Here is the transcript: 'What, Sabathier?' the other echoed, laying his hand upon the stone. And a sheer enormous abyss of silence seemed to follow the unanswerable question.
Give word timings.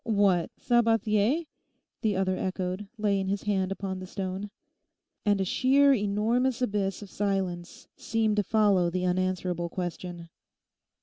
'What, 0.03 0.49
Sabathier?' 0.59 1.45
the 2.01 2.15
other 2.15 2.35
echoed, 2.35 2.87
laying 2.97 3.27
his 3.27 3.43
hand 3.43 3.71
upon 3.71 3.99
the 3.99 4.07
stone. 4.07 4.49
And 5.27 5.39
a 5.39 5.45
sheer 5.45 5.93
enormous 5.93 6.59
abyss 6.59 7.03
of 7.03 7.11
silence 7.11 7.87
seemed 7.95 8.37
to 8.37 8.43
follow 8.43 8.89
the 8.89 9.05
unanswerable 9.05 9.69
question. 9.69 10.27